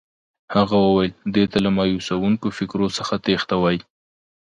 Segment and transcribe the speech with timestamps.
[0.55, 3.81] هغه وویل دې ته له مایوسوونکو فکرو څخه تېښته وایي.